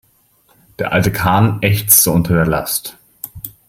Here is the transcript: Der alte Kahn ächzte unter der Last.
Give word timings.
Der 0.79 0.93
alte 0.93 1.11
Kahn 1.11 1.61
ächzte 1.61 2.09
unter 2.09 2.33
der 2.33 2.47
Last. 2.47 2.97